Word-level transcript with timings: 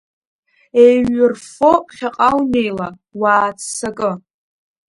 Еиҩырффо 0.83 1.71
ԥхьаҟа 1.85 2.29
унеила, 2.39 2.87
уааццакы. 3.21 4.11